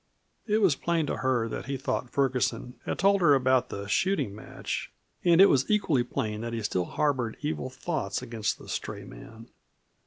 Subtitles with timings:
[0.47, 4.33] It was plain to her that he thought Ferguson had told her about the shooting
[4.33, 4.91] match,
[5.23, 9.49] and it was equally plain that he still harbored evil thoughts against the stray man.